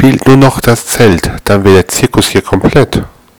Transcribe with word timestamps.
fehlt 0.00 0.26
nur 0.26 0.38
noch 0.38 0.60
das 0.60 0.86
Zelt, 0.86 1.30
dann 1.44 1.62
wäre 1.62 1.74
der 1.74 1.88
Zirkus 1.88 2.28
hier 2.28 2.40
komplett. 2.40 3.02